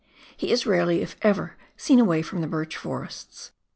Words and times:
He 0.35 0.51
is 0.51 0.65
rarely, 0.65 1.03
if 1.03 1.15
ever, 1.21 1.57
seen 1.77 1.99
awaj" 1.99 2.25
from 2.25 2.41
the 2.41 2.47
birch 2.47 2.75
forests. 2.75 3.51